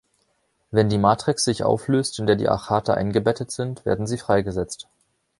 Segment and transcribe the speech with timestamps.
[0.71, 4.89] Wenn die Matrix sich auflöst, in der die Achate eingebettet sind, werden sie freigesetzt.